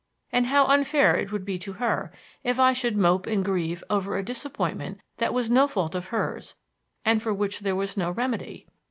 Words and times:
And 0.31 0.47
how 0.47 0.65
unfair 0.65 1.15
it 1.15 1.31
would 1.31 1.45
be 1.45 1.59
to 1.59 1.73
her 1.73 2.11
if 2.43 2.59
I 2.59 2.73
should 2.73 2.97
mope 2.97 3.27
and 3.27 3.45
grieve 3.45 3.83
over 3.87 4.17
a 4.17 4.25
disappointment 4.25 4.99
that 5.17 5.31
was 5.31 5.51
no 5.51 5.67
fault 5.67 5.93
of 5.93 6.07
hers 6.07 6.55
and 7.05 7.21
for 7.21 7.35
which 7.35 7.59
there 7.59 7.75
was 7.75 7.95
no 7.95 8.09
remedy? 8.09 8.65